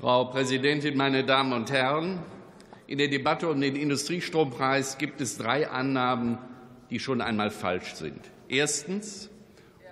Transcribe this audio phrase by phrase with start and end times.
[0.00, 2.18] Frau Präsidentin, meine Damen und Herren!
[2.88, 6.38] In der Debatte um den Industriestrompreis gibt es drei Annahmen,
[6.90, 8.18] die schon einmal falsch sind.
[8.48, 9.30] Erstens.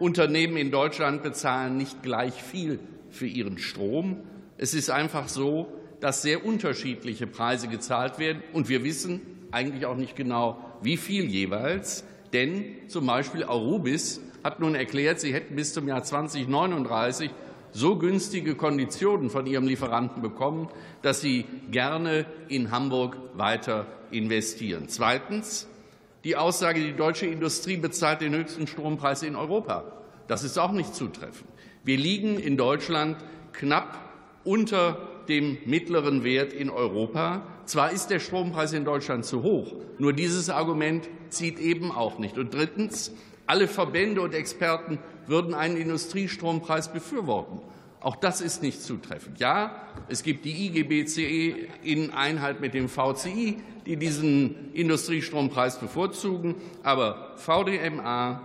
[0.00, 2.80] Unternehmen in Deutschland bezahlen nicht gleich viel
[3.11, 4.17] für ihren Strom.
[4.59, 8.43] Es ist einfach so, dass sehr unterschiedliche Preise gezahlt werden.
[8.53, 9.21] Und wir wissen
[9.53, 12.05] eigentlich auch nicht genau, wie viel jeweils.
[12.32, 17.30] Denn zum Beispiel Arubis hat nun erklärt, sie hätten bis zum Jahr 2039
[17.72, 20.68] so günstige Konditionen von ihrem Lieferanten bekommen,
[21.00, 24.85] dass sie gerne in Hamburg weiter investieren.
[24.89, 25.67] Zweitens
[26.25, 29.85] die Aussage, die deutsche Industrie bezahlt den höchsten Strompreis in Europa.
[30.29, 31.50] Das ist auch nicht zutreffend.
[31.82, 33.16] Wir liegen in Deutschland
[33.53, 33.98] knapp
[34.44, 37.42] unter dem mittleren Wert in Europa.
[37.64, 42.39] Zwar ist der Strompreis in Deutschland zu hoch, nur dieses Argument zieht eben auch nicht.
[42.39, 43.12] Und drittens,
[43.47, 47.61] alle Verbände und Experten würden einen Industriestrompreis befürworten.
[48.01, 49.39] Auch das ist nicht zutreffend.
[49.39, 57.34] Ja, es gibt die IGBCE in Einheit mit dem VCI, die diesen Industriestrompreis bevorzugen, aber
[57.37, 58.43] VDMA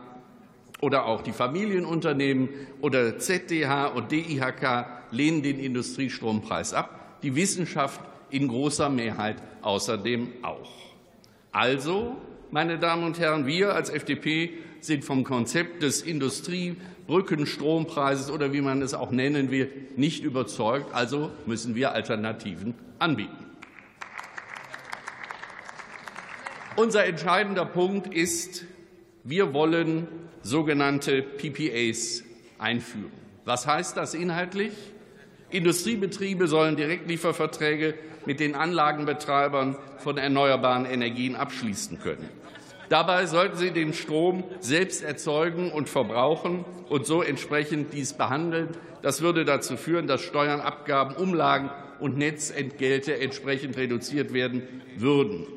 [0.81, 2.50] oder auch die Familienunternehmen
[2.81, 10.72] oder ZDH und DIHK lehnen den Industriestrompreis ab, die Wissenschaft in großer Mehrheit außerdem auch.
[11.52, 12.16] Also,
[12.52, 18.81] meine Damen und Herren, wir als FDP sind vom Konzept des Industriebrückenstrompreises oder wie man
[18.81, 20.94] es auch nennen will, nicht überzeugt.
[20.94, 23.45] Also müssen wir Alternativen anbieten.
[26.75, 28.66] Unser entscheidender Punkt ist,
[29.23, 30.08] wir wollen
[30.44, 32.23] sogenannte PPAs
[32.59, 33.11] einführen.
[33.45, 34.73] Was heißt das inhaltlich?
[35.50, 42.30] Industriebetriebe sollen Direktlieferverträge mit den Anlagenbetreibern von erneuerbaren Energien abschließen können.
[42.89, 48.69] Dabei sollten sie den Strom selbst erzeugen und verbrauchen und so entsprechend dies behandeln.
[49.02, 54.64] Das würde dazu führen, dass Steuern, Abgaben, Umlagen und Netzentgelte entsprechend reduziert werden
[54.95, 55.48] würden.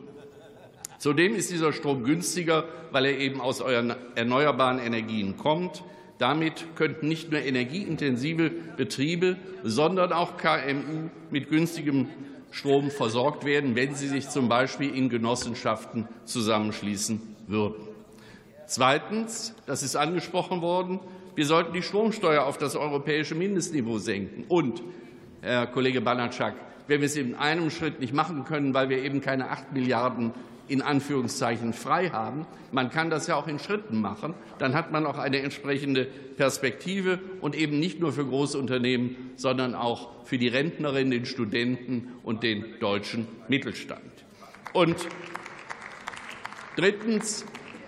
[0.98, 5.82] Zudem ist dieser Strom günstiger, weil er eben aus erneuerbaren Energien kommt.
[6.18, 12.08] Damit könnten nicht nur energieintensive Betriebe, sondern auch KMU mit günstigem
[12.50, 17.86] Strom versorgt werden, wenn sie sich zum Beispiel in Genossenschaften zusammenschließen würden.
[18.66, 21.00] Zweitens, das ist angesprochen worden,
[21.34, 24.44] wir sollten die Stromsteuer auf das europäische Mindestniveau senken.
[24.48, 24.82] Und,
[25.40, 26.54] Herr Kollege Banatschak,
[26.86, 30.32] wenn wir es in einem Schritt nicht machen können, weil wir eben keine acht Milliarden
[30.70, 32.47] in Anführungszeichen frei haben.
[32.70, 34.34] Man kann das ja auch in Schritten machen.
[34.58, 39.75] Dann hat man auch eine entsprechende Perspektive und eben nicht nur für große Unternehmen, sondern
[39.75, 44.00] auch für die Rentnerinnen, den Studenten und den deutschen Mittelstand.
[44.72, 44.97] Und
[46.76, 47.44] drittens,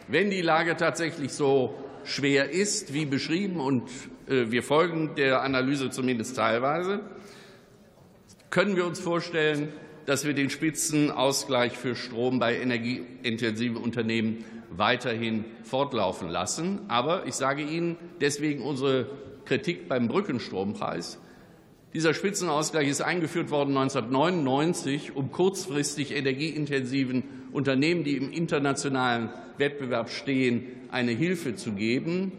[0.09, 3.85] wenn die Lage tatsächlich so schwer ist, wie beschrieben, und
[4.27, 6.99] äh, wir folgen der Analyse zumindest teilweise,
[8.51, 9.69] können wir uns vorstellen,
[10.07, 16.81] dass wir den Spitzenausgleich für Strom bei energieintensiven Unternehmen weiterhin fortlaufen lassen.
[16.89, 19.07] Aber ich sage Ihnen deswegen unsere
[19.45, 21.19] Kritik beim Brückenstrompreis.
[21.95, 30.65] Dieser Spitzenausgleich ist eingeführt worden 1999, um kurzfristig energieintensiven Unternehmen, die im internationalen Wettbewerb stehen,
[30.91, 32.33] eine Hilfe zu geben.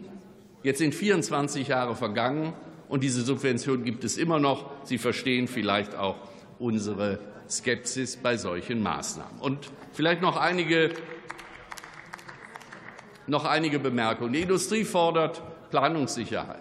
[0.64, 2.54] Jetzt sind 24 Jahre vergangen,
[2.88, 4.70] und diese Subvention gibt es immer noch.
[4.84, 6.16] Sie verstehen vielleicht auch
[6.58, 9.40] unsere Skepsis bei solchen Maßnahmen.
[9.40, 10.90] Und vielleicht noch einige,
[13.26, 14.32] noch einige Bemerkungen.
[14.32, 16.58] Die Industrie fordert Planungssicherheit.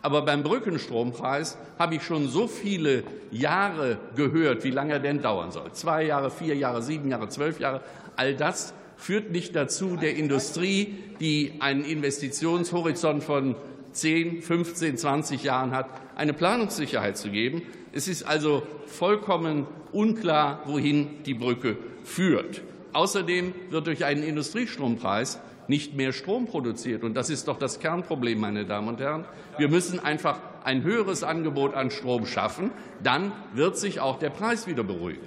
[0.00, 5.50] Aber beim Brückenstrompreis habe ich schon so viele Jahre gehört, wie lange er denn dauern
[5.50, 5.72] soll.
[5.72, 7.82] Zwei Jahre, vier Jahre, sieben Jahre, zwölf Jahre.
[8.16, 13.56] All das führt nicht dazu, der Industrie, die einen Investitionshorizont von
[14.00, 17.62] 10, 15, 20 Jahren hat, eine Planungssicherheit zu geben.
[17.92, 22.62] Es ist also vollkommen unklar, wohin die Brücke führt.
[22.92, 27.04] Außerdem wird durch einen Industriestrompreis nicht mehr Strom produziert.
[27.04, 29.26] Und das ist doch das Kernproblem, meine Damen und Herren.
[29.58, 32.70] Wir müssen einfach ein höheres Angebot an Strom schaffen.
[33.02, 35.26] Dann wird sich auch der Preis wieder beruhigen.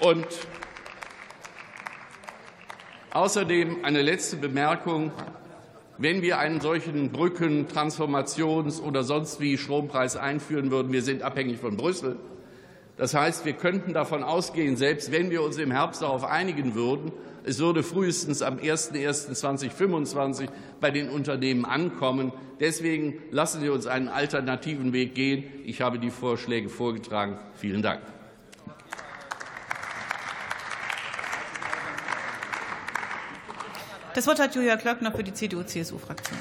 [0.00, 0.26] Und
[3.12, 5.12] außerdem eine letzte Bemerkung.
[6.00, 11.58] Wenn wir einen solchen Brücken-, Transformations- oder sonst wie Strompreis einführen würden, wir sind abhängig
[11.58, 12.16] von Brüssel.
[12.96, 17.12] Das heißt, wir könnten davon ausgehen, selbst wenn wir uns im Herbst darauf einigen würden,
[17.44, 20.48] es würde frühestens am 01.01.2025
[20.80, 22.32] bei den Unternehmen ankommen.
[22.60, 25.44] Deswegen lassen Sie uns einen alternativen Weg gehen.
[25.66, 27.38] Ich habe die Vorschläge vorgetragen.
[27.56, 28.00] Vielen Dank.
[34.14, 36.38] Das Wort hat Julia Klöckner für die CDU-CSU-Fraktion.